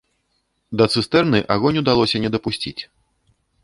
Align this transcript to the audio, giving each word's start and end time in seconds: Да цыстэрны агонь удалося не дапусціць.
Да 0.81 0.87
цыстэрны 0.95 1.43
агонь 1.59 1.79
удалося 1.85 2.17
не 2.27 2.35
дапусціць. 2.39 2.79